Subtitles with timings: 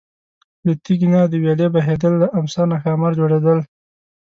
[0.65, 3.59] له تیږې نه د ویالې بهیدل، له امسا نه ښامار جوړېدل.